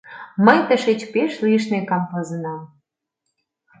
[0.45, 2.61] —Мый тышеч пеш лишне камвозынам…